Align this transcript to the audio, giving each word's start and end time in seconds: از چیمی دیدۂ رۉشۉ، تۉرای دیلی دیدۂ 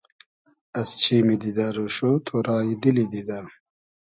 از 0.81 0.89
چیمی 1.01 1.35
دیدۂ 1.41 1.67
رۉشۉ، 1.75 1.97
تۉرای 2.27 2.69
دیلی 2.81 3.05
دیدۂ 3.11 3.39